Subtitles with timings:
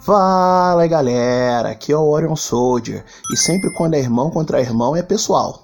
[0.00, 5.02] Fala galera, aqui é o Orion Soldier e sempre quando é irmão contra irmão é
[5.02, 5.62] pessoal.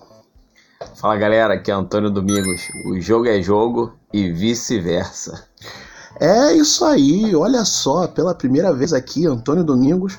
[0.94, 2.68] Fala galera, aqui é Antônio Domingos.
[2.84, 5.42] O jogo é jogo e vice-versa.
[6.20, 10.18] É isso aí, olha só, pela primeira vez aqui, Antônio Domingos,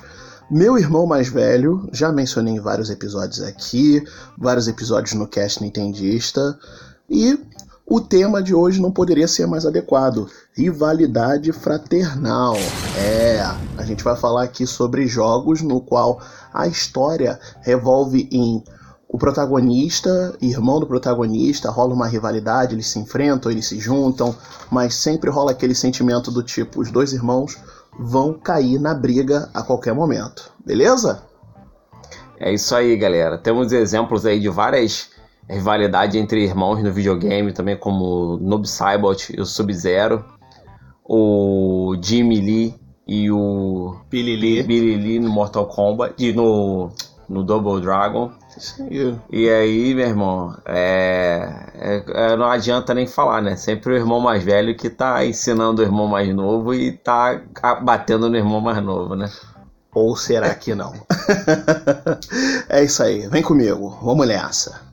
[0.50, 4.02] meu irmão mais velho, já mencionei em vários episódios aqui,
[4.36, 6.58] vários episódios no Cast Nintendista,
[7.08, 7.38] e
[7.90, 12.56] o tema de hoje não poderia ser mais adequado: rivalidade fraternal.
[12.96, 13.40] É,
[13.76, 16.20] a gente vai falar aqui sobre jogos no qual
[16.52, 18.62] a história revolve em
[19.10, 24.36] o protagonista, irmão do protagonista, rola uma rivalidade, eles se enfrentam, eles se juntam,
[24.70, 27.56] mas sempre rola aquele sentimento do tipo: os dois irmãos
[27.98, 30.52] vão cair na briga a qualquer momento.
[30.64, 31.22] Beleza?
[32.38, 33.38] É isso aí, galera.
[33.38, 35.08] Temos exemplos aí de várias
[35.48, 40.24] rivalidades entre irmãos no videogame, também como Noob Saibot e o Sub-Zero,
[41.04, 42.74] o Jimmy Lee
[43.06, 46.90] e o Billy Lee, Billy Lee no Mortal Kombat e no,
[47.28, 48.30] no Double Dragon.
[49.30, 53.56] E aí, meu irmão, é, é, é, não adianta nem falar, né?
[53.56, 57.40] Sempre o irmão mais velho que tá ensinando o irmão mais novo e tá
[57.82, 59.30] batendo no irmão mais novo, né?
[59.94, 60.92] Ou será que não?
[62.68, 64.87] é isso aí, vem comigo, vamos nessa.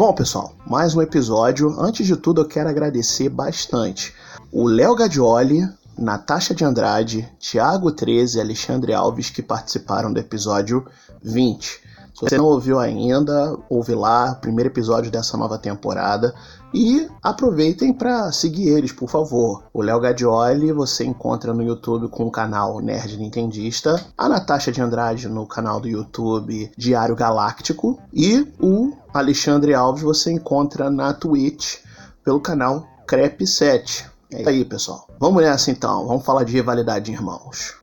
[0.00, 1.78] Bom, pessoal, mais um episódio.
[1.78, 4.14] Antes de tudo, eu quero agradecer bastante
[4.50, 10.86] o Léo Gadioli, Natasha de Andrade, Tiago 13 e Alexandre Alves que participaram do episódio
[11.22, 11.66] 20.
[11.66, 11.80] Se
[12.14, 16.34] você não ouviu ainda, ouve lá, primeiro episódio dessa nova temporada.
[16.72, 19.64] E aproveitem para seguir eles, por favor.
[19.72, 24.80] O Léo Gadioli você encontra no YouTube com o canal Nerd Nintendista, a Natasha de
[24.80, 31.78] Andrade no canal do YouTube Diário Galáctico e o Alexandre Alves você encontra na Twitch
[32.24, 34.06] pelo canal Crep7.
[34.32, 35.08] É isso aí, pessoal.
[35.18, 37.74] Vamos nessa então, vamos falar de rivalidade de irmãos.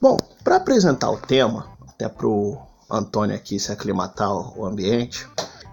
[0.00, 2.56] Bom, para apresentar o tema, até pro
[2.88, 5.26] Antônio aqui se aclimatar o ambiente,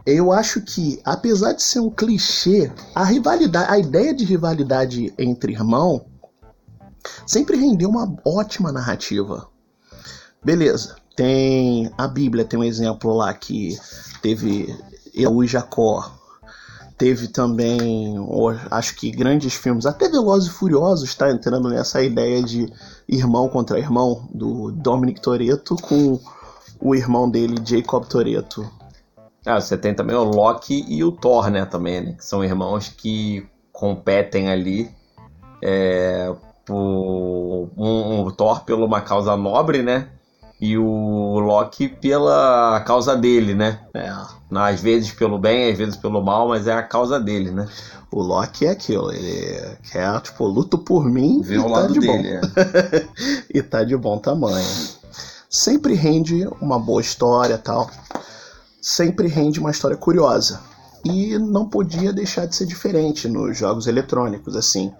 [0.05, 5.53] eu acho que, apesar de ser um clichê, a rivalidade, a ideia de rivalidade entre
[5.53, 6.05] irmão
[7.25, 9.47] sempre rendeu uma ótima narrativa.
[10.43, 13.77] Beleza, tem a Bíblia, tem um exemplo lá que
[14.21, 14.75] teve
[15.13, 16.11] eu e Jacó,
[16.97, 18.15] teve também,
[18.69, 22.71] acho que grandes filmes, até Velozes e Furiosos está entrando nessa ideia de
[23.07, 26.19] irmão contra irmão do Dominic Toretto com
[26.79, 28.69] o irmão dele, Jacob Toretto.
[29.45, 32.89] Ah, você tem também o Loki e o Thor, né, também, né, que são irmãos
[32.89, 34.89] que competem ali
[35.61, 36.33] é,
[36.65, 40.07] por um, um Thor pela uma causa nobre, né,
[40.63, 43.81] e o Loki pela causa dele, né?
[43.93, 44.09] É.
[44.55, 47.67] Às vezes pelo bem, às vezes pelo mal, mas é a causa dele, né?
[48.09, 51.99] O Loki é aquilo, ele quer, tipo, luto por mim Vê o tá lado de
[51.99, 52.61] dele, bom.
[52.61, 53.07] É.
[53.53, 54.65] e tá de bom tamanho.
[55.49, 57.89] Sempre rende uma boa história tal.
[58.85, 60.59] Sempre rende uma história curiosa.
[61.05, 64.91] E não podia deixar de ser diferente nos jogos eletrônicos, assim.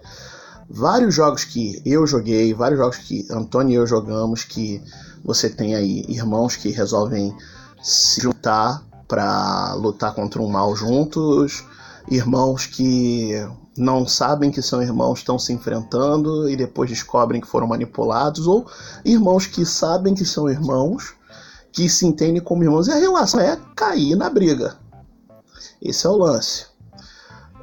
[0.70, 4.82] Vários jogos que eu joguei, vários jogos que Antônio e eu jogamos, que
[5.22, 7.36] você tem aí irmãos que resolvem
[7.82, 11.62] se juntar para lutar contra um mal juntos,
[12.10, 13.32] irmãos que
[13.76, 18.66] não sabem que são irmãos, estão se enfrentando e depois descobrem que foram manipulados, ou
[19.04, 21.12] irmãos que sabem que são irmãos,
[21.74, 24.76] que se entendem como irmãos, e a relação é cair na briga.
[25.82, 26.66] Esse é o lance.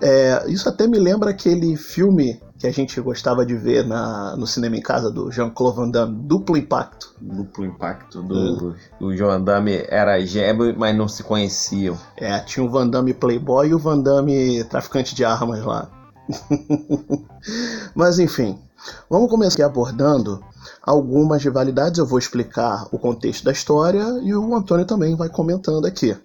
[0.02, 4.46] É, isso até me lembra aquele filme que a gente gostava de ver na, no
[4.46, 7.16] cinema em casa do Jean-Claude Van Damme, Duplo Impacto.
[7.22, 11.98] Duplo Impacto do, do Van Damme era gêmeo, mas não se conheciam.
[12.18, 15.90] É, tinha o Van Damme Playboy e o Van Damme traficante de armas lá.
[17.96, 18.60] mas enfim,
[19.09, 20.44] vamos começar abordando
[20.81, 22.00] algumas rivalidades.
[22.00, 26.16] Eu vou explicar o contexto da história e o Antônio também vai comentando aqui.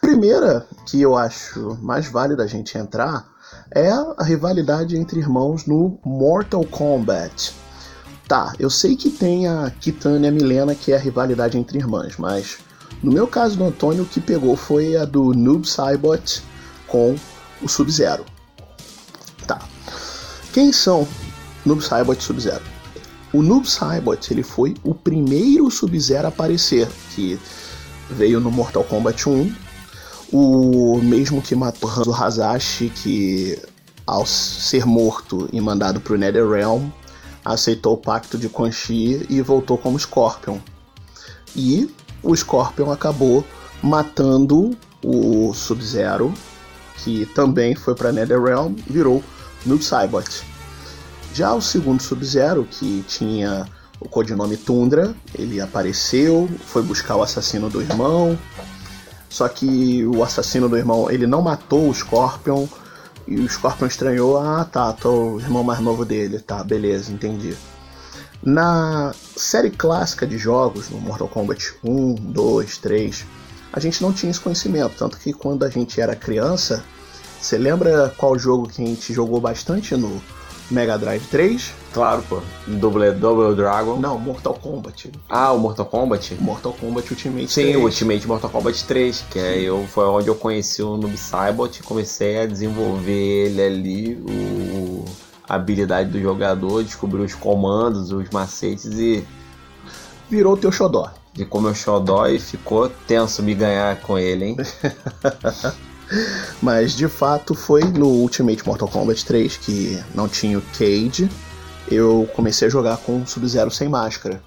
[0.00, 3.30] Primeira que eu acho mais válida a gente entrar
[3.70, 7.54] é a rivalidade entre irmãos no Mortal Kombat.
[8.26, 11.78] Tá, eu sei que tem a Kitana e a Milena, que é a rivalidade entre
[11.78, 12.58] irmãs, mas
[13.02, 16.42] no meu caso do Antônio, o que pegou foi a do Noob Saibot
[16.86, 17.16] com
[17.60, 18.24] o Sub-Zero.
[19.46, 19.60] Tá.
[20.52, 21.06] Quem são
[21.64, 22.62] Noob Saibot Sub-Zero?
[23.32, 27.38] O Noob Saibot ele foi o primeiro Sub-Zero a aparecer, que
[28.10, 29.54] veio no Mortal Kombat 1
[30.32, 33.60] o mesmo que matou Hanzo Hazashi, que
[34.06, 36.88] ao ser morto e mandado para o Netherrealm,
[37.44, 40.58] aceitou o pacto de Quan Chi e voltou como Scorpion.
[41.54, 43.44] E o Scorpion acabou
[43.82, 44.70] matando
[45.04, 46.32] o Sub-Zero,
[47.04, 49.22] que também foi para Netherrealm, virou
[49.66, 50.44] Noob Saibot.
[51.34, 53.66] Já o segundo Sub-Zero, que tinha
[53.98, 58.38] o codinome Tundra, ele apareceu, foi buscar o assassino do irmão.
[59.28, 62.66] Só que o assassino do irmão, ele não matou o Scorpion.
[63.26, 67.56] E o Scorpion estranhou, ah tá, tô o irmão mais novo dele, tá, beleza, entendi.
[68.42, 73.24] Na série clássica de jogos, no Mortal Kombat 1, 2, 3,
[73.72, 74.96] a gente não tinha esse conhecimento.
[74.98, 76.84] Tanto que quando a gente era criança,
[77.40, 80.20] você lembra qual jogo que a gente jogou bastante no
[80.70, 81.72] Mega Drive 3?
[81.92, 82.40] Claro, pô.
[82.66, 83.96] Double, Double Dragon.
[83.98, 85.12] Não, Mortal Kombat.
[85.28, 86.34] Ah, o Mortal Kombat?
[86.40, 87.76] Mortal Kombat Ultimate Sim, 3.
[87.76, 91.78] o Ultimate Mortal Kombat 3, que é eu, foi onde eu conheci o Noob Saibot
[91.78, 95.04] e comecei a desenvolver ele ali, o,
[95.46, 99.22] a habilidade do jogador, descobrir os comandos, os macetes e
[100.30, 101.10] Virou teu xodó.
[101.34, 104.56] de como eu xodó e ficou tenso me ganhar com ele, hein?
[106.60, 111.28] Mas de fato foi no Ultimate Mortal Kombat 3 que não tinha o Cage.
[111.90, 114.42] Eu comecei a jogar com Sub-Zero sem máscara.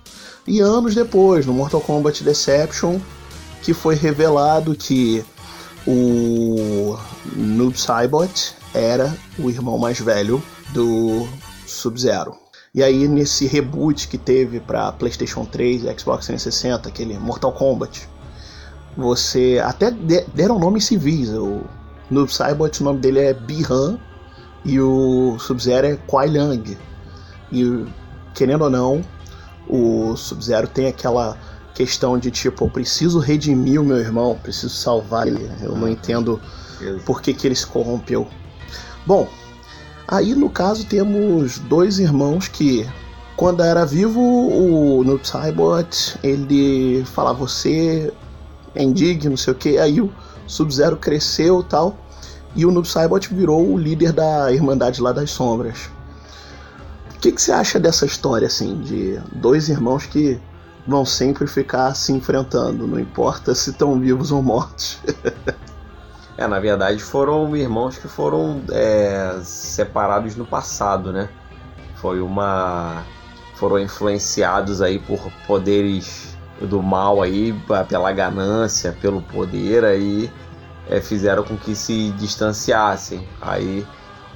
[0.48, 3.00] E anos depois, no Mortal Kombat Deception,
[3.62, 5.26] que foi revelado que
[5.88, 6.98] o
[7.36, 10.42] Noob Saibot era o irmão mais velho
[10.72, 11.28] do
[11.66, 12.36] Sub-Zero.
[12.74, 18.08] E aí nesse reboot que teve para PlayStation 3 e Xbox 360, aquele Mortal Kombat,
[18.98, 21.30] você até de- deram nomes civis.
[21.30, 21.62] O
[22.10, 23.98] Noob Saibot, o nome dele é Bihan
[24.64, 26.78] e o Sub-Zero é Kuai Liang.
[27.52, 27.86] E
[28.34, 29.02] querendo ou não,
[29.68, 31.38] o Sub-Zero tem aquela
[31.74, 35.50] questão de tipo, eu preciso redimir o meu irmão, preciso salvar ele.
[35.62, 36.40] Eu não entendo
[37.06, 38.28] por que, que ele se corrompeu.
[39.06, 39.28] Bom,
[40.08, 42.88] aí no caso temos dois irmãos que,
[43.36, 48.14] quando era vivo, o Noob Saibot, ele falava, você
[48.76, 50.12] é indigno, não sei o que, aí o
[50.48, 51.98] Sub-Zero cresceu tal,
[52.56, 55.90] e o Noob Saibot virou o líder da Irmandade lá das Sombras.
[57.16, 60.40] O que, que você acha dessa história, assim, de dois irmãos que
[60.88, 65.00] vão sempre ficar se enfrentando, não importa se estão vivos ou mortos?
[66.38, 71.30] É, na verdade foram irmãos que foram é, separados no passado, né?
[71.96, 73.04] Foi uma.
[73.56, 77.54] foram influenciados aí por poderes do mal aí,
[77.90, 80.32] pela ganância, pelo poder aí,
[80.90, 83.28] é, fizeram com que se distanciassem.
[83.42, 83.86] Aí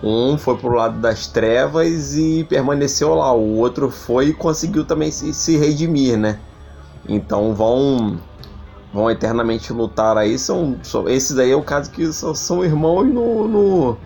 [0.01, 5.11] um foi pro lado das trevas e permaneceu lá, o outro foi e conseguiu também
[5.11, 6.39] se, se redimir, né?
[7.07, 8.17] Então vão
[8.93, 10.37] vão eternamente lutar aí.
[10.39, 13.97] São, são esses aí é o caso que são, são irmãos no, no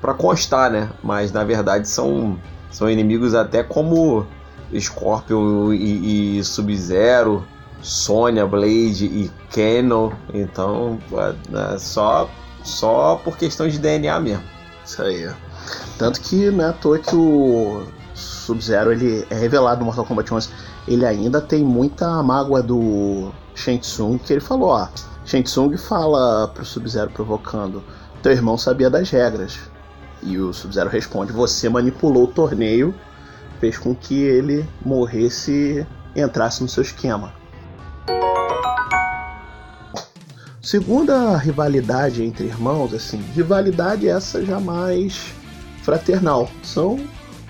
[0.00, 0.90] para constar, né?
[1.02, 2.38] Mas na verdade são
[2.70, 4.26] são inimigos até como
[4.78, 7.44] Scorpion e, e Sub-Zero,
[7.86, 10.12] Sonya, Blade e Kano.
[10.34, 12.28] Então é, é só
[12.64, 14.42] só por questão de DNA mesmo.
[14.84, 15.30] Isso aí.
[15.96, 20.34] Tanto que não é à toa que o Sub-Zero ele é revelado no Mortal Kombat
[20.34, 20.48] 11.
[20.88, 24.88] Ele ainda tem muita mágoa do Shang Tsung, que ele falou, ó.
[25.24, 27.84] Shang Tsung fala pro Sub-Zero provocando:
[28.20, 29.58] Teu irmão sabia das regras.
[30.22, 32.92] E o Sub-Zero responde: Você manipulou o torneio,
[33.60, 35.86] fez com que ele morresse
[36.16, 37.32] e entrasse no seu esquema.
[40.66, 45.32] Segunda rivalidade entre irmãos, assim, rivalidade essa jamais
[45.84, 46.50] fraternal.
[46.64, 46.98] São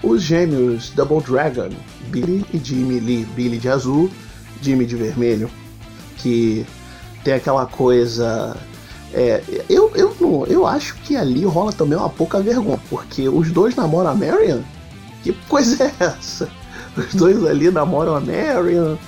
[0.03, 1.71] os gêmeos Double Dragon,
[2.09, 3.25] Billy e Jimmy Lee.
[3.35, 4.11] Billy de azul,
[4.61, 5.51] Jimmy de vermelho.
[6.19, 6.67] Que
[7.25, 8.55] tem aquela coisa.
[9.15, 13.75] É, eu, eu, eu acho que ali rola também uma pouca vergonha, porque os dois
[13.75, 14.61] namoram a Marion.
[15.23, 16.51] Que coisa é essa?
[16.95, 18.99] Os dois ali namoram a Marion.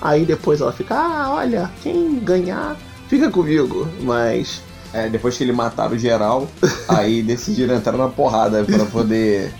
[0.00, 2.74] Aí depois ela fica, ah, olha, quem ganhar
[3.08, 4.62] fica comigo, mas.
[4.92, 6.48] É, depois que ele mataram o geral,
[6.88, 9.52] aí decidiram entrar na porrada pra poder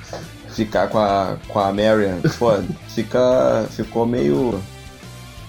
[0.48, 2.20] ficar com a, com a Marion.
[2.38, 2.52] Pô,
[2.88, 4.58] fica, ficou meio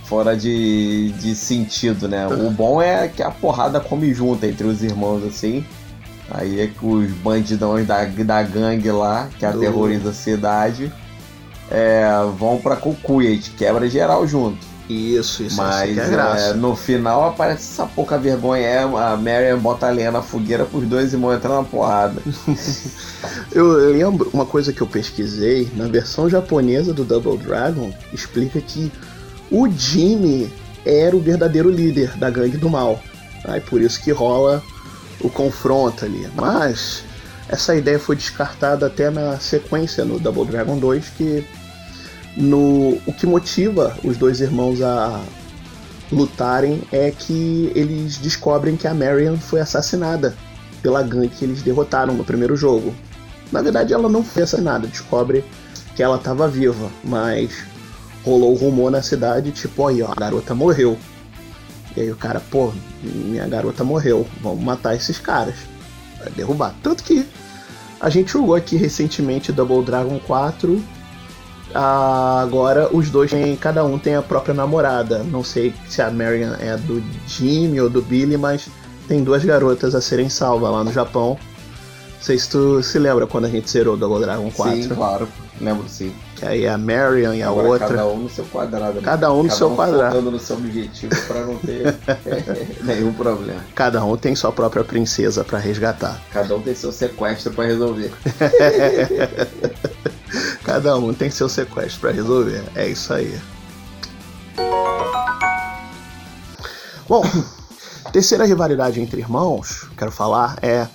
[0.04, 2.28] fora de, de sentido, né?
[2.28, 5.64] O bom é que a porrada come junto entre os irmãos, assim.
[6.32, 10.92] Aí é que os bandidões da, da gangue lá, que aterroriza a cidade,
[11.70, 14.69] é, vão pra Cucuia, a gente quebra geral junto.
[14.90, 16.46] Isso, isso, Mas isso é graça.
[16.46, 18.66] é, no final aparece essa pouca vergonha.
[18.66, 22.20] É, a Marion bota a lenha na fogueira pros dois irmãos entrar na porrada.
[23.52, 28.92] Eu lembro uma coisa que eu pesquisei, na versão japonesa do Double Dragon, explica que
[29.52, 30.52] o Jimmy
[30.86, 33.00] era o verdadeiro líder da gangue do mal.
[33.46, 34.64] Aí por isso que rola
[35.22, 36.28] o confronto ali.
[36.36, 37.04] Mas
[37.48, 41.46] essa ideia foi descartada até na sequência no Double Dragon 2, que
[42.36, 45.22] no o que motiva os dois irmãos a
[46.12, 50.36] lutarem é que eles descobrem que a Marion foi assassinada
[50.82, 52.94] pela gangue que eles derrotaram no primeiro jogo.
[53.52, 55.44] Na verdade, ela não foi assassinada, descobre
[55.96, 57.64] que ela tava viva, mas
[58.24, 60.98] rolou rumor na cidade, tipo, aí, ó, a garota morreu.
[61.96, 62.72] E aí o cara, pô,
[63.04, 65.56] minha garota morreu, vamos matar esses caras.
[66.20, 66.76] Vai derrubar.
[66.84, 67.26] Tanto que
[68.00, 70.82] a gente jogou aqui recentemente Double Dragon 4.
[71.74, 75.24] Ah, agora os dois têm, cada um tem a própria namorada.
[75.24, 78.68] Não sei se a Marion é do Jimmy ou do Billy, mas
[79.08, 81.38] tem duas garotas a serem salvas lá no Japão.
[82.16, 84.84] Não sei se tu se lembra quando a gente zerou Double Dragon 4.
[84.84, 85.28] Sim, claro.
[85.62, 86.14] Lembro sim.
[86.36, 87.88] Que aí é a Marion e a Agora, outra.
[87.88, 88.94] Cada um no seu quadrado.
[88.96, 89.02] né?
[89.04, 90.22] Cada um no seu um quadrado.
[90.22, 91.96] no seu objetivo pra não ter
[92.84, 93.60] nenhum problema.
[93.76, 96.22] Cada um tem sua própria princesa pra resgatar.
[96.32, 98.12] Cada um tem seu sequestro pra resolver.
[100.70, 102.64] Cada um tem seu sequestro pra resolver.
[102.76, 103.42] É isso aí.
[107.08, 107.24] Bom,
[108.14, 110.88] terceira rivalidade entre irmãos, quero falar, é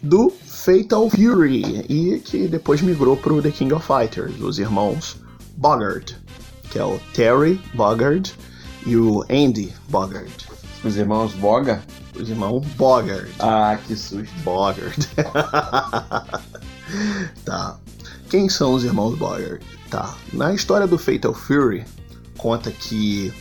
[0.00, 5.16] do Fatal Fury e que depois migrou pro The King of Fighters, os irmãos
[5.56, 6.16] Bogard,
[6.70, 8.32] que é o Terry Bogard
[8.86, 10.46] e o Andy Bogard.
[10.84, 11.82] Os irmãos Boga?
[12.14, 13.28] Os irmãos Bogard.
[13.40, 14.32] Ah, que susto.
[14.44, 15.08] Bogard.
[17.44, 17.76] tá.
[18.28, 19.64] Quem são os irmãos Bogard?
[19.88, 20.14] Tá.
[20.34, 21.84] Na história do Fatal Fury,
[22.36, 23.32] conta que,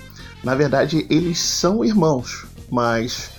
[0.43, 3.29] na verdade, eles são irmãos, mas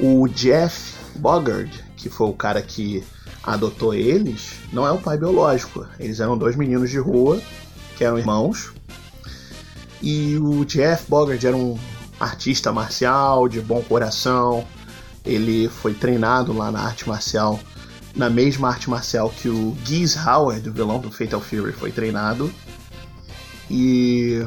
[0.00, 3.04] o Jeff Bogard, que foi o cara que
[3.42, 5.86] adotou eles, não é o pai biológico.
[6.00, 7.42] Eles eram dois meninos de rua
[7.96, 8.72] que eram irmãos.
[10.00, 11.78] E o Jeff Bogard era um
[12.18, 14.66] artista marcial de bom coração.
[15.24, 17.60] Ele foi treinado lá na arte marcial,
[18.16, 22.50] na mesma arte marcial que o Geese Howard, o vilão do Fatal Fury, foi treinado.
[23.70, 24.46] E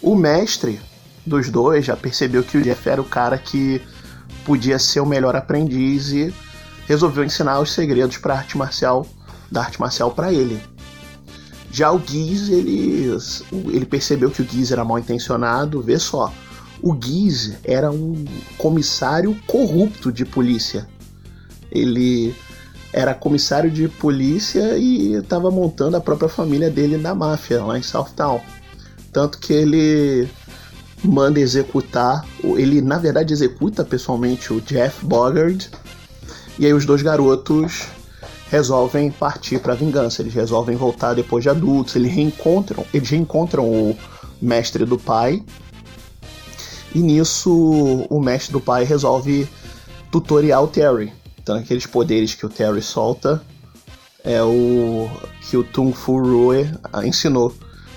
[0.00, 0.80] o mestre
[1.26, 3.82] dos dois já percebeu que o Jeff era o cara que
[4.44, 6.32] podia ser o melhor aprendiz e
[6.86, 9.06] resolveu ensinar os segredos para arte marcial,
[9.50, 10.62] da arte marcial para ele.
[11.70, 13.10] Já o Giz, ele,
[13.66, 16.32] ele percebeu que o Giz era mal intencionado, vê só.
[16.80, 18.24] O Giz era um
[18.56, 20.88] comissário corrupto de polícia.
[21.70, 22.34] Ele
[22.92, 27.82] era comissário de polícia e estava montando a própria família dele na máfia, lá em
[27.82, 28.40] Southtown.
[29.12, 30.28] Tanto que ele
[31.04, 35.70] manda executar, ele na verdade executa pessoalmente o Jeff Bogard.
[36.58, 37.86] E aí os dois garotos
[38.50, 40.22] resolvem partir para vingança.
[40.22, 41.94] Eles resolvem voltar depois de adultos.
[41.96, 43.96] Eles reencontram, eles reencontram o
[44.40, 45.42] mestre do pai.
[46.94, 49.48] E nisso o mestre do pai resolve
[50.10, 51.12] tutoriar o Terry.
[51.48, 53.42] Então aqueles poderes que o Terry solta
[54.22, 55.08] é o
[55.40, 56.70] que o Tung Fu Rue
[57.02, 57.54] ensinou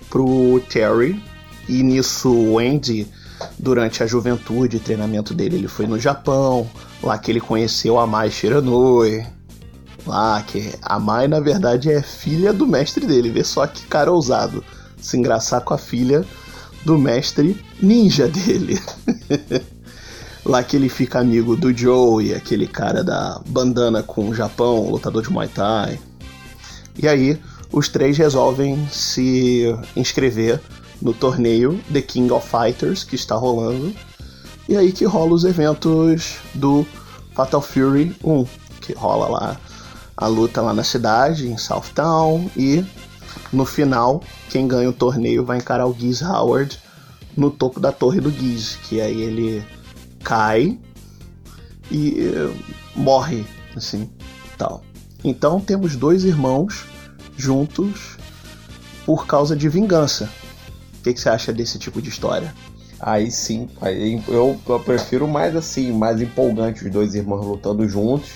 [0.10, 1.22] pro Terry.
[1.68, 3.06] E nisso o Andy,
[3.60, 6.66] durante a juventude e treinamento dele, ele foi no Japão,
[7.04, 9.26] lá que ele conheceu a Mai Shiranui.
[10.08, 13.32] Lá que a Mai, na verdade, é filha do mestre dele.
[13.32, 14.64] Vê só que cara ousado
[14.98, 16.26] se engraçar com a filha
[16.86, 18.80] do mestre ninja dele.
[20.46, 25.24] lá que ele fica amigo do Joe, aquele cara da bandana com o Japão, lutador
[25.24, 26.00] de Muay Thai.
[26.98, 27.40] E aí,
[27.72, 30.60] os três resolvem se inscrever
[31.02, 33.94] no torneio The King of Fighters que está rolando.
[34.68, 36.86] E aí que rola os eventos do
[37.34, 38.46] Fatal Fury 1,
[38.80, 39.58] que rola lá
[40.16, 42.86] a luta lá na cidade, em Southtown, e
[43.52, 46.78] no final, quem ganha o torneio vai encarar o Giz Howard
[47.36, 49.66] no topo da torre do Giz, que aí ele
[50.24, 50.80] cai
[51.90, 52.56] e uh,
[52.96, 54.10] morre, assim,
[54.58, 54.84] tal.
[55.24, 56.86] Então temos dois irmãos
[57.38, 58.18] juntos
[59.06, 60.30] por causa de vingança.
[61.00, 62.54] O que, que, você acha desse tipo de história?
[63.00, 63.68] Aí sim,
[64.28, 68.30] eu, eu, prefiro mais assim, mais empolgante os dois irmãos lutando juntos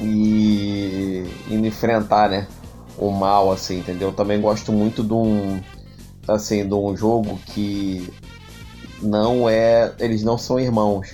[0.00, 2.48] e indo enfrentar, né,
[2.98, 4.08] o mal, assim, entendeu?
[4.08, 5.60] Eu também gosto muito de um,
[6.26, 8.12] assim, de um jogo que
[9.00, 11.08] não é, eles não são irmãos,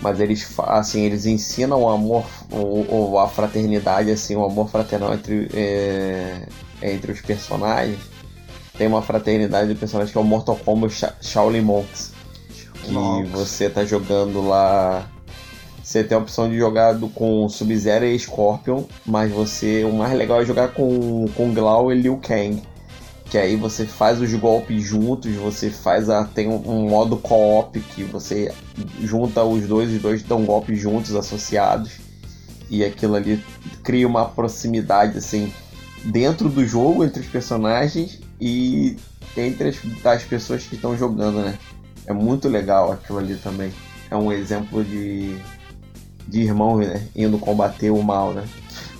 [0.00, 5.48] mas eles, assim, eles ensinam o amor, ou, a fraternidade, assim, o amor fraternal entre,
[5.54, 6.46] é,
[6.82, 8.12] entre os personagens
[8.76, 12.12] tem uma fraternidade de personagens que é o Mortal Kombat Shaolin Monks.
[12.82, 15.06] Que você tá jogando lá.
[15.82, 19.84] Você tem a opção de jogar com Sub-Zero e Scorpion, mas você.
[19.84, 22.62] O mais legal é jogar com, com Glau e Liu Kang.
[23.32, 26.22] Que aí você faz os golpes juntos, você faz a.
[26.22, 28.52] Tem um, um modo co-op que você
[29.00, 31.92] junta os dois, os dois dão golpes juntos, associados.
[32.68, 33.42] E aquilo ali
[33.82, 35.50] cria uma proximidade assim
[36.04, 38.98] dentro do jogo entre os personagens e
[39.34, 41.58] entre as, as pessoas que estão jogando, né?
[42.04, 43.72] É muito legal aquilo ali também.
[44.10, 45.38] É um exemplo de,
[46.28, 47.08] de irmãos, né?
[47.16, 48.44] Indo combater o mal, né?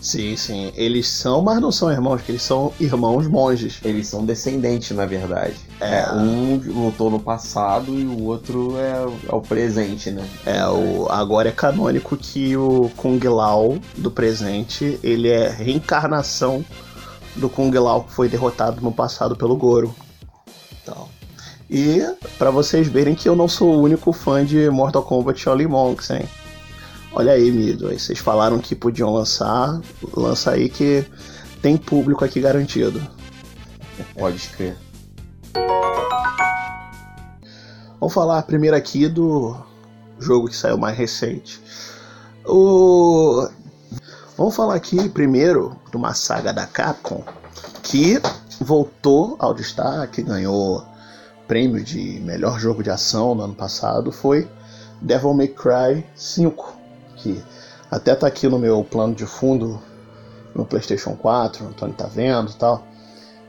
[0.03, 0.73] Sim, sim.
[0.75, 3.79] Eles são, mas não são irmãos, porque eles são irmãos monges.
[3.85, 5.55] Eles são descendentes, na verdade.
[5.81, 6.13] É.
[6.13, 10.29] um lutou no passado e o outro é, é, o presente, né?
[10.45, 16.65] É, o, agora é canônico que o Kung Lao do presente, ele é reencarnação
[17.37, 19.95] do Kung Lao que foi derrotado no passado pelo Goro.
[20.83, 21.09] Então.
[21.71, 22.03] E
[22.39, 26.11] para vocês verem que eu não sou o único fã de Mortal Kombat Shaolin Monks,
[26.11, 26.29] hein?
[27.14, 27.88] Olha aí, Mido.
[27.88, 29.81] Aí vocês falaram que podiam lançar.
[30.16, 31.04] Lança aí que
[31.61, 33.07] tem público aqui garantido.
[34.14, 34.76] Pode crer.
[38.00, 39.54] Vamos falar primeiro aqui do
[40.19, 41.61] jogo que saiu mais recente.
[42.47, 43.47] O...
[44.37, 47.23] Vamos falar aqui primeiro de uma saga da Capcom
[47.83, 48.19] que
[48.59, 50.83] voltou ao destaque, ganhou
[51.47, 54.49] prêmio de melhor jogo de ação no ano passado, foi
[55.00, 56.82] Devil May Cry 5
[57.23, 57.43] que
[57.91, 59.81] até tá aqui no meu plano de fundo
[60.55, 62.85] no PlayStation 4, o Antônio tá vendo e tal.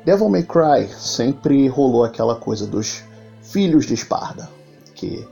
[0.06, 3.04] Devil May Cry sempre rolou aquela coisa dos
[3.42, 4.50] filhos de Esparda.
[4.94, 5.28] Que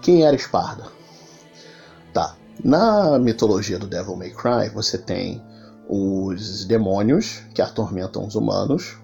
[0.00, 0.84] quem era Esparda?
[2.12, 2.34] Tá.
[2.64, 5.42] Na mitologia do Devil May Cry, você tem
[5.88, 8.96] os demônios que atormentam os humanos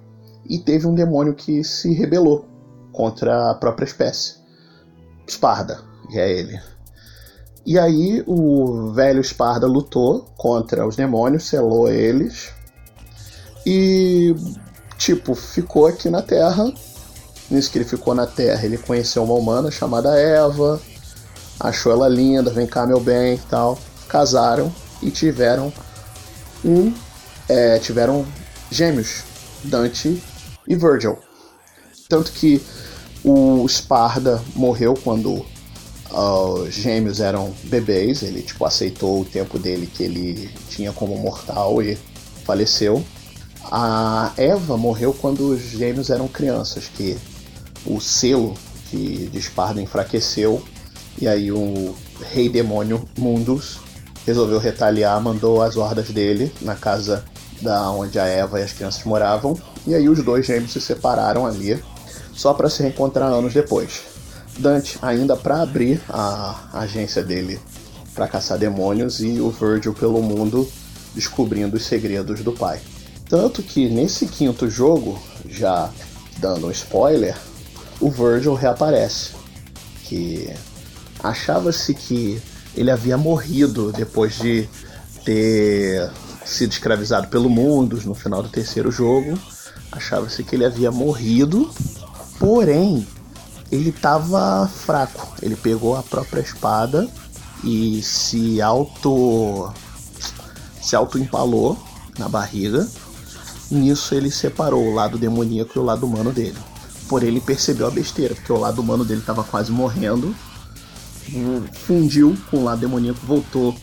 [0.48, 2.46] e teve um demônio que se rebelou
[2.92, 4.36] contra a própria espécie.
[5.26, 5.80] Esparda,
[6.10, 6.77] que é ele.
[7.66, 12.50] E aí o velho Esparda lutou contra os demônios, selou eles
[13.66, 14.34] e
[14.96, 16.72] tipo ficou aqui na Terra.
[17.50, 20.80] Nisso que ele ficou na Terra, ele conheceu uma humana chamada Eva,
[21.58, 23.78] achou ela linda, vem cá meu bem e tal.
[24.08, 24.72] Casaram
[25.02, 25.72] e tiveram
[26.64, 26.92] um,
[27.48, 28.24] é, tiveram
[28.70, 29.22] gêmeos,
[29.64, 30.22] Dante
[30.66, 31.18] e Virgil.
[32.08, 32.62] Tanto que
[33.24, 35.44] o Esparda morreu quando
[36.10, 41.82] os gêmeos eram bebês, ele tipo aceitou o tempo dele que ele tinha como mortal
[41.82, 41.98] e
[42.44, 43.04] faleceu.
[43.70, 47.16] A Eva morreu quando os gêmeos eram crianças, que
[47.84, 48.54] o selo
[48.90, 50.62] que de Esparda enfraqueceu
[51.20, 51.94] e aí o
[52.32, 53.78] rei demônio Mundus
[54.24, 57.24] resolveu retaliar, mandou as hordas dele na casa
[57.60, 61.46] da onde a Eva e as crianças moravam, e aí os dois gêmeos se separaram
[61.46, 61.82] ali,
[62.32, 64.02] só para se reencontrar anos depois.
[64.58, 67.60] Dante ainda para abrir a agência dele
[68.14, 70.68] para caçar demônios e o Virgil pelo mundo
[71.14, 72.80] descobrindo os segredos do pai.
[73.28, 75.88] Tanto que nesse quinto jogo, já
[76.38, 77.36] dando um spoiler,
[78.00, 79.30] o Virgil reaparece.
[80.04, 80.52] Que
[81.22, 82.40] achava-se que
[82.74, 84.68] ele havia morrido depois de
[85.24, 86.10] ter
[86.44, 89.38] sido escravizado pelo mundo no final do terceiro jogo.
[89.92, 91.70] Achava-se que ele havia morrido,
[92.38, 93.06] porém
[93.70, 95.34] ele tava fraco.
[95.42, 97.08] Ele pegou a própria espada
[97.62, 99.72] e se auto
[100.80, 101.78] se auto empalou
[102.18, 102.88] na barriga.
[103.70, 106.56] Nisso ele separou o lado demoníaco e o lado humano dele.
[107.08, 110.34] Porém ele percebeu a besteira, porque o lado humano dele estava quase morrendo.
[111.86, 113.76] Fundiu com o lado demoníaco, voltou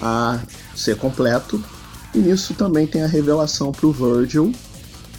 [0.00, 0.38] a
[0.74, 1.62] ser completo.
[2.14, 4.52] E nisso também tem a revelação para o Virgil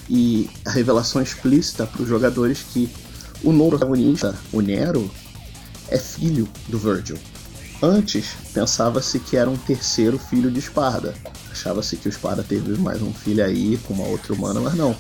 [0.10, 2.89] e a revelação explícita para os jogadores que
[3.43, 5.10] o novo protagonista, o Nero,
[5.89, 7.17] é filho do Virgil.
[7.82, 11.13] Antes, pensava-se que era um terceiro filho de Esparda.
[11.52, 14.95] Achava-se que o Esparda teve mais um filho aí com uma outra humana, mas não.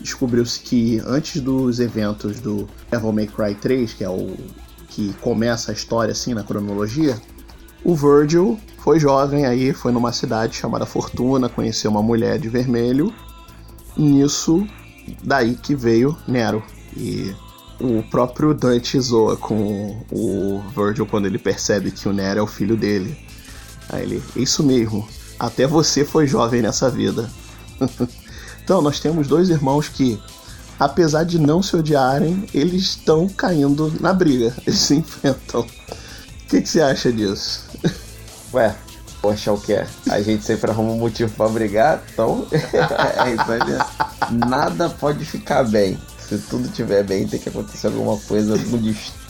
[0.00, 4.36] Descobriu-se que antes dos eventos do Devil May Cry 3, que é o
[4.88, 7.20] que começa a história assim na cronologia,
[7.84, 13.12] o Virgil foi jovem aí, foi numa cidade chamada Fortuna, conheceu uma mulher de vermelho.
[13.96, 14.66] Nisso,
[15.22, 16.62] daí que veio Nero.
[16.96, 17.34] E
[17.80, 22.46] o próprio Dante zoa com o Virgil quando ele percebe que o Nero é o
[22.46, 23.16] filho dele.
[23.88, 27.28] Aí ele, isso mesmo, até você foi jovem nessa vida.
[28.62, 30.20] então, nós temos dois irmãos que,
[30.78, 35.62] apesar de não se odiarem, eles estão caindo na briga, eles se enfrentam.
[35.62, 37.64] O que, que você acha disso?
[38.52, 38.76] Ué,
[39.22, 39.86] poxa, o que é?
[40.10, 44.38] A gente sempre arruma um motivo para brigar, então é isso aí.
[44.48, 45.98] Nada pode ficar bem
[46.30, 48.54] se tudo estiver bem, tem que acontecer alguma coisa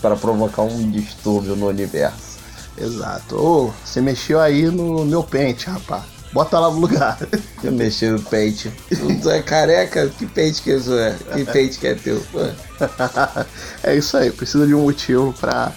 [0.03, 2.39] para provocar um distúrbio no universo.
[2.77, 3.37] Exato.
[3.37, 6.05] Ô, oh, você mexeu aí no meu pente, rapaz.
[6.31, 7.19] Bota lá no lugar.
[7.65, 8.71] Eu mexi no pente.
[9.23, 10.09] Tu é careca?
[10.11, 11.17] Que pente que isso é?
[11.35, 12.23] Que pente que é teu?
[13.83, 14.31] é isso aí.
[14.31, 15.73] Precisa de um motivo pra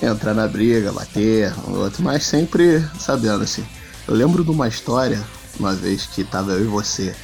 [0.00, 2.02] entrar na briga, bater, outro.
[2.02, 3.66] Mas sempre sabendo assim.
[4.06, 5.20] Eu lembro de uma história,
[5.58, 7.14] uma vez que tava eu e você,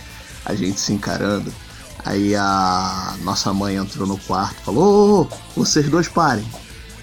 [0.45, 1.53] a gente se encarando.
[2.05, 6.45] Aí a nossa mãe entrou no quarto falou: oh, vocês dois parem.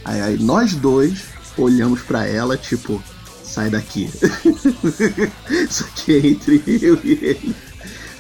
[0.04, 1.26] Aí, aí nós dois
[1.58, 3.02] olhamos para ela, tipo,
[3.44, 4.10] sai daqui.
[5.70, 7.56] Isso aqui é entre eu e ele.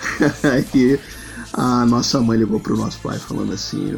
[0.43, 0.99] Aí
[1.53, 3.93] a nossa mãe ligou pro nosso pai falando assim: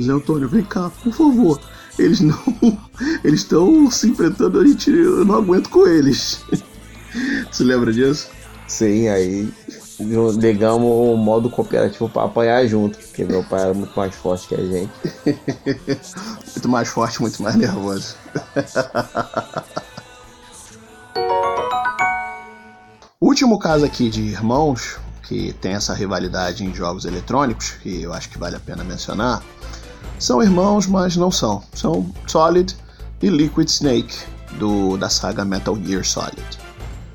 [0.00, 1.60] Zé Antônio, vem cá, por favor.
[1.98, 2.38] Eles não.
[3.24, 4.90] Eles estão se enfrentando, a gente.
[4.90, 6.44] Eu não aguento com eles.
[7.50, 8.28] Você lembra disso?
[8.68, 9.48] Sim, aí
[9.98, 14.54] ligamos o modo cooperativo para apanhar junto, porque meu pai era muito mais forte que
[14.54, 14.92] a gente.
[16.54, 18.16] muito mais forte, muito mais nervoso.
[23.36, 28.30] último caso aqui de irmãos que tem essa rivalidade em jogos eletrônicos, que eu acho
[28.30, 29.42] que vale a pena mencionar,
[30.18, 31.62] são irmãos, mas não são.
[31.74, 32.74] São Solid
[33.20, 34.16] e Liquid Snake,
[34.58, 36.42] do, da saga Metal Gear Solid.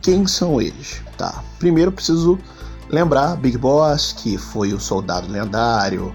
[0.01, 1.01] Quem são eles?
[1.17, 2.37] Tá, primeiro preciso
[2.91, 6.13] lembrar Big Boss, que foi o soldado lendário,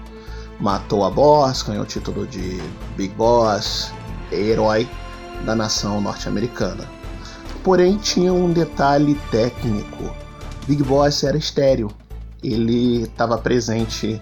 [0.59, 2.61] matou a Boss, ganhou o título de
[2.95, 3.91] Big Boss,
[4.31, 4.87] herói
[5.45, 6.85] da nação norte-americana.
[7.63, 10.15] Porém, tinha um detalhe técnico
[10.67, 11.89] Big Boss era estéreo.
[12.43, 14.19] Ele estava presente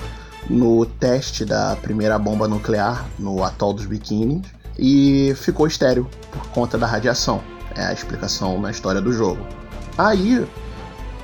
[0.48, 4.46] no teste da primeira bomba nuclear no atol dos Biquínis
[4.78, 7.41] e ficou estéreo por conta da radiação.
[7.76, 9.44] É a explicação na história do jogo.
[9.98, 10.48] Aí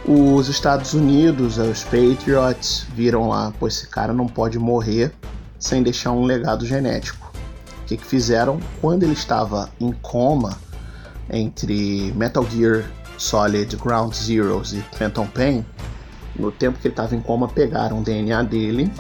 [0.06, 5.14] os Estados Unidos, os Patriots, viram lá, pô, esse cara não pode morrer
[5.60, 7.32] sem deixar um legado genético.
[7.84, 8.60] O que, que fizeram?
[8.80, 10.58] Quando ele estava em coma
[11.30, 12.84] entre Metal Gear
[13.18, 15.66] Solid, Ground Zeroes e Phantom Pain,
[16.36, 18.92] no tempo que ele estava em coma, pegaram o DNA dele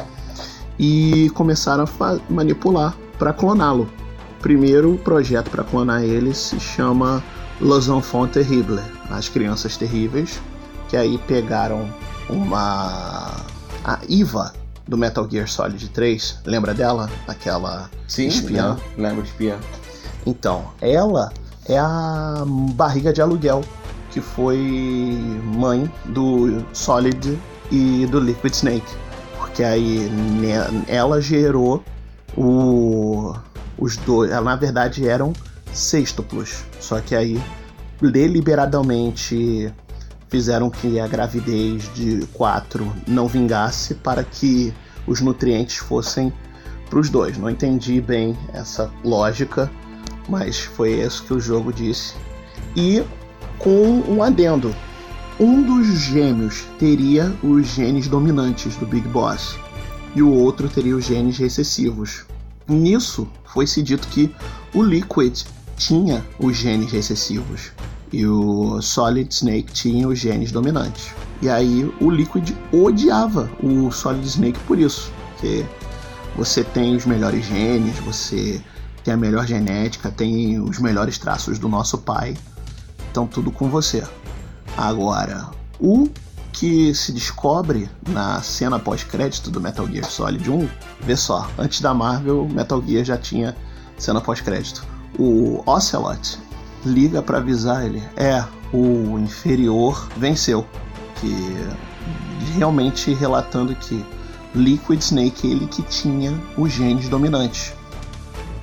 [0.77, 3.89] e começaram a manipular para cloná-lo.
[4.39, 7.23] Primeiro projeto para clonar ele se chama
[7.59, 10.41] Los Enfants Terribles, as crianças terríveis,
[10.91, 11.89] que aí pegaram
[12.29, 13.45] uma
[13.85, 14.53] a Iva
[14.85, 17.09] do Metal Gear Solid 3, lembra dela?
[17.29, 18.77] Aquela Sim, espiã.
[18.97, 19.57] Lembro, espiã.
[20.25, 21.31] Então, ela
[21.65, 23.63] é a barriga de aluguel
[24.09, 24.57] que foi
[25.55, 27.39] mãe do Solid
[27.71, 28.93] e do Liquid Snake.
[29.37, 30.11] Porque aí
[30.89, 31.81] ela gerou
[32.35, 33.33] o,
[33.77, 34.29] os dois.
[34.29, 35.31] Ela, na verdade eram
[35.71, 36.65] sextuplos.
[36.81, 37.41] Só que aí
[38.01, 39.73] deliberadamente
[40.31, 44.73] fizeram que a gravidez de quatro não vingasse para que
[45.05, 46.31] os nutrientes fossem
[46.89, 47.37] para os dois.
[47.37, 49.69] Não entendi bem essa lógica,
[50.29, 52.15] mas foi isso que o jogo disse.
[52.77, 53.03] E
[53.59, 54.73] com um adendo.
[55.37, 59.57] Um dos gêmeos teria os genes dominantes do Big Boss
[60.15, 62.25] e o outro teria os genes recessivos.
[62.67, 64.33] Nisso, foi-se dito que
[64.73, 65.41] o Liquid
[65.75, 67.71] tinha os genes recessivos
[68.11, 71.11] e o Solid Snake tinha os genes dominantes.
[71.41, 75.65] E aí o Liquid odiava o Solid Snake por isso, porque
[76.35, 78.61] você tem os melhores genes, você
[79.03, 82.35] tem a melhor genética, tem os melhores traços do nosso pai
[83.11, 84.03] então tudo com você.
[84.77, 86.09] Agora, o
[86.53, 90.69] que se descobre na cena pós-crédito do Metal Gear Solid 1,
[91.01, 93.55] vê só, antes da Marvel, Metal Gear já tinha
[93.97, 94.85] cena pós-crédito.
[95.19, 96.39] O Ocelot
[96.85, 100.65] liga para avisar ele: é, o inferior venceu.
[101.19, 101.35] Que
[102.55, 104.03] realmente relatando que
[104.55, 107.73] Liquid Snake ele que tinha os genes dominantes.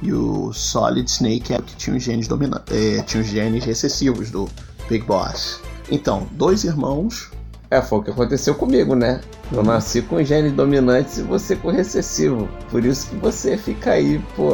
[0.02, 4.30] E o Solid Snake é que tinha os genes dominantes, é, tinha os genes recessivos
[4.30, 4.48] do
[4.88, 5.60] Big Boss.
[5.90, 7.30] Então, dois irmãos.
[7.70, 9.20] É, foi o que aconteceu comigo, né?
[9.52, 12.48] Eu nasci com genes dominantes e você com recessivo.
[12.70, 14.52] Por isso que você fica aí, pô,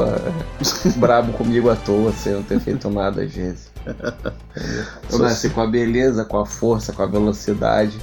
[0.99, 3.73] brabo comigo à toa, sem não ter feito nada às vezes.
[5.13, 7.99] Eu nasci com a beleza, com a força, com a velocidade,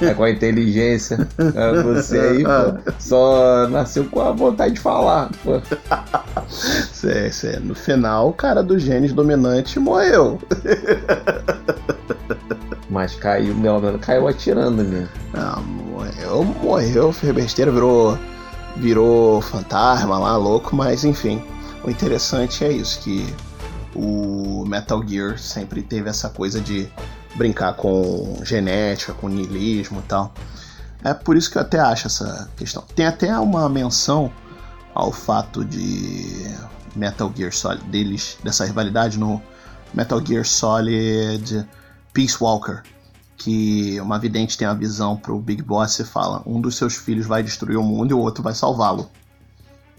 [0.00, 1.28] é, com a inteligência.
[1.38, 5.30] É, você aí, pô, só nasceu com a vontade de falar.
[5.42, 5.60] Pô.
[6.48, 10.38] Cê, cê, no final, o cara do genes dominante morreu.
[12.94, 15.08] Mas caiu, meu menos caiu atirando ali.
[15.34, 18.16] Ah, morreu, morreu, fez besteira, virou,
[18.76, 21.42] virou fantasma lá, louco, mas enfim.
[21.82, 23.34] O interessante é isso, que
[23.96, 26.88] o Metal Gear sempre teve essa coisa de
[27.34, 30.32] brincar com genética, com niilismo e tal.
[31.02, 32.84] É por isso que eu até acho essa questão.
[32.94, 34.30] Tem até uma menção
[34.94, 36.46] ao fato de
[36.94, 39.42] Metal Gear Solid deles dessa rivalidade no
[39.92, 41.66] Metal Gear Solid
[42.14, 42.80] Peace Walker,
[43.36, 47.26] que uma vidente tem a visão pro Big Boss e fala: um dos seus filhos
[47.26, 49.10] vai destruir o mundo e o outro vai salvá-lo.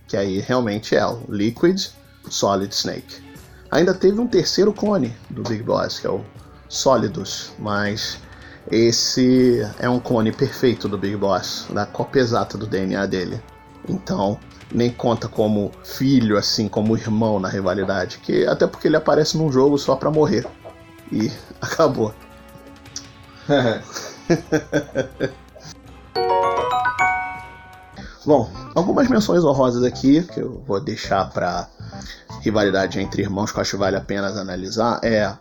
[0.07, 1.87] Que aí realmente é o Liquid
[2.29, 3.21] Solid Snake.
[3.69, 6.23] Ainda teve um terceiro clone do Big Boss, que é o
[6.69, 8.17] Solidus, mas
[8.71, 13.41] esse é um clone perfeito do Big Boss, da cópia exata do DNA dele.
[13.89, 14.39] Então,
[14.71, 19.51] nem conta como filho, assim como irmão na rivalidade, que até porque ele aparece num
[19.51, 20.47] jogo só para morrer.
[21.11, 22.13] E acabou.
[28.25, 31.69] Bom, algumas menções honrosas aqui que eu vou deixar para
[32.41, 35.31] rivalidade entre irmãos que eu acho que vale a pena analisar é,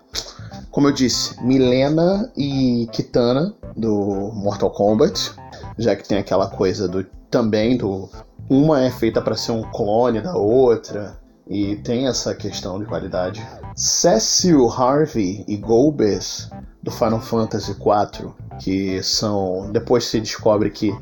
[0.70, 5.32] como eu disse, Milena e Kitana do Mortal Kombat,
[5.78, 8.08] já que tem aquela coisa do também do
[8.50, 13.46] uma é feita para ser um clone da outra e tem essa questão de qualidade.
[13.76, 16.48] Cecil Harvey e Golbez
[16.82, 18.30] do Final Fantasy IV,
[18.60, 20.94] que são depois se descobre que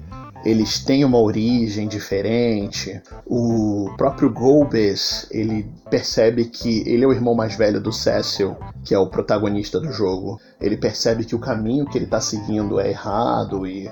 [0.44, 3.00] eles têm uma origem diferente.
[3.24, 8.94] O próprio Golbez, ele percebe que ele é o irmão mais velho do Cecil, que
[8.94, 10.40] é o protagonista do jogo.
[10.60, 13.90] Ele percebe que o caminho que ele está seguindo é errado e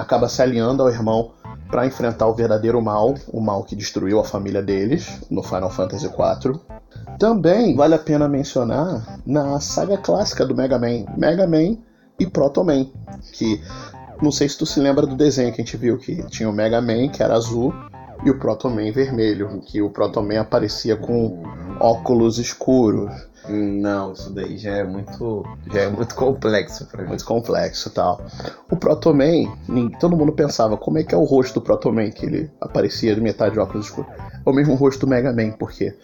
[0.00, 1.32] acaba se aliando ao irmão
[1.70, 6.06] para enfrentar o verdadeiro mal, o mal que destruiu a família deles no Final Fantasy
[6.06, 6.58] IV.
[7.18, 11.76] Também vale a pena mencionar na saga clássica do Mega Man, Mega Man
[12.18, 12.86] e Proto Man,
[13.32, 13.62] que
[14.20, 16.52] não sei se tu se lembra do desenho que a gente viu que tinha o
[16.52, 17.72] Mega Man, que era azul,
[18.24, 21.42] e o Proto Man vermelho, que o Proto Man aparecia com
[21.80, 23.10] óculos escuros.
[23.48, 27.08] Não, isso daí já é muito, já é muito complexo para mim.
[27.08, 28.22] Muito complexo e tal.
[28.70, 29.56] O Proto Man,
[29.98, 33.14] todo mundo pensava, como é que é o rosto do Proto Man, que ele aparecia
[33.14, 34.12] de metade de óculos escuros?
[34.46, 35.96] É o mesmo rosto do Mega Man, porque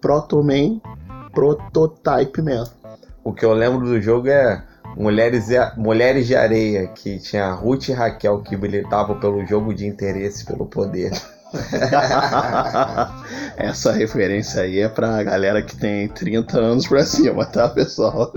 [0.00, 0.80] Proto Man,
[1.32, 2.64] Prototype Man.
[3.22, 4.64] O que eu lembro do jogo é
[4.96, 10.44] Mulheres, Mulheres de Areia, que tinha Ruth e Raquel que militavam pelo jogo de interesse
[10.44, 11.12] pelo poder.
[13.56, 18.32] Essa referência aí é pra galera que tem 30 anos pra cima, tá, pessoal?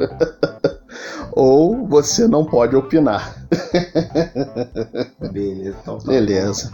[1.31, 3.35] Ou você não pode opinar.
[5.31, 6.71] Beleza, então tá Beleza.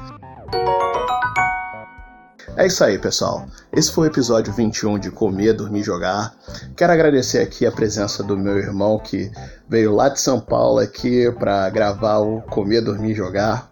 [2.58, 3.45] É isso aí, pessoal.
[3.71, 6.36] Esse foi o episódio 21 de Comer, Dormir Jogar.
[6.75, 9.32] Quero agradecer aqui a presença do meu irmão que
[9.67, 13.68] veio lá de São Paulo aqui para gravar o Comer, Dormir Jogar.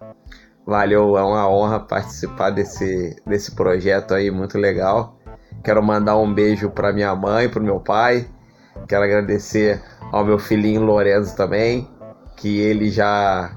[0.68, 5.18] Valeu, é uma honra participar desse, desse projeto aí, muito legal.
[5.64, 8.28] Quero mandar um beijo para minha mãe, para meu pai.
[8.86, 11.90] Quero agradecer ao meu filhinho Lorenzo também,
[12.36, 13.56] que ele já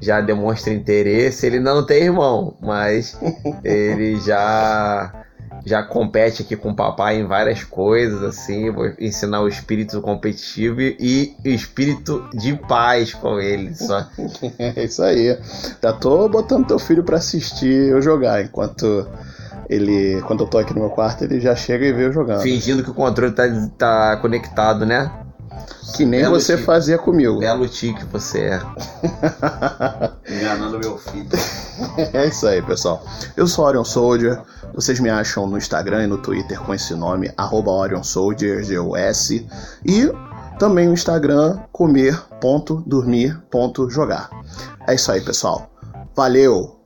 [0.00, 1.44] já demonstra interesse.
[1.44, 3.18] Ele não tem irmão, mas
[3.64, 5.23] ele já
[5.64, 10.80] já compete aqui com o papai em várias coisas, assim, vou ensinar o espírito competitivo
[10.80, 13.74] e o espírito de paz com ele.
[13.74, 14.06] Só.
[14.58, 15.38] é isso aí.
[15.82, 19.06] Já tô botando teu filho para assistir eu jogar, enquanto
[19.68, 22.42] ele, quando eu tô aqui no meu quarto, ele já chega e vê eu jogando.
[22.42, 23.44] Fingindo que o controle tá,
[23.78, 25.10] tá conectado, né?
[25.96, 26.66] Que nem Belo você tique.
[26.66, 27.38] fazia comigo.
[27.38, 28.60] Belo tique você é.
[30.28, 31.28] Enganando meu filho.
[32.12, 33.02] É isso aí, pessoal.
[33.36, 34.42] Eu sou Orion Soldier.
[34.74, 39.46] Vocês me acham no Instagram e no Twitter com esse nome, arroba Orion Soldier, G-O-S.
[39.84, 40.10] E
[40.58, 44.30] também no Instagram, comer.dormir.jogar.
[44.88, 45.70] É isso aí, pessoal.
[46.16, 46.80] Valeu!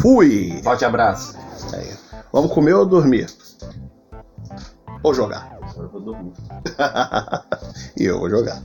[0.00, 0.60] Fui!
[0.62, 1.36] Forte abraço.
[1.72, 1.92] É.
[2.32, 3.28] Vamos comer ou dormir?
[5.02, 5.49] Ou jogar?
[5.82, 6.32] Eu vou dormir.
[7.96, 8.62] e eu vou jogar.